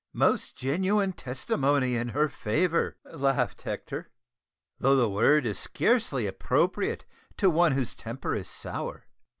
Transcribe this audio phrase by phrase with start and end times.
[0.15, 4.09] "Most genuine testimony in her favour," laughed Hector,
[4.79, 7.05] "though the word is scarcely appropriate
[7.37, 9.05] to one whose temper is sour."